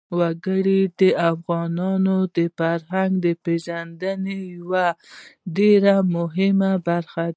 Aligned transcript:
وګړي 0.17 0.81
د 0.99 1.01
افغانانو 1.31 2.17
د 2.35 2.37
فرهنګي 2.57 3.33
پیژندنې 3.43 4.37
یوه 4.57 4.87
ډېره 5.57 5.95
مهمه 6.15 6.71
برخه 6.87 7.21
ده. 7.25 7.29